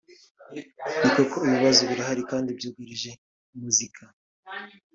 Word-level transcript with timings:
Nikoko 0.99 1.35
ibi 1.39 1.53
bibazo 1.57 1.81
birahari 1.89 2.21
kandi 2.31 2.49
byugarije 2.57 3.11
muzika 3.59 4.03